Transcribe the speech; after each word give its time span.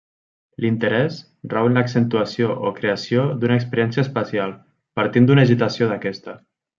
L'interès 0.63 1.17
rau 1.51 1.67
en 1.71 1.75
l'accentuació 1.79 2.49
o 2.69 2.73
creació 2.81 3.25
d'una 3.43 3.59
experiència 3.61 4.05
espacial 4.07 4.55
partint 5.01 5.29
d'una 5.31 5.45
agitació 5.49 5.91
d'aquesta. 5.95 6.35